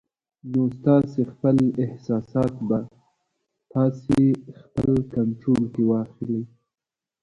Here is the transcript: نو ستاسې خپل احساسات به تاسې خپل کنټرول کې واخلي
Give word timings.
نو 0.51 0.61
ستاسې 0.77 1.21
خپل 1.31 1.57
احساسات 1.83 2.53
به 2.67 2.79
تاسې 3.73 4.21
خپل 4.61 4.93
کنټرول 5.13 5.63
کې 5.73 5.83
واخلي 5.89 6.41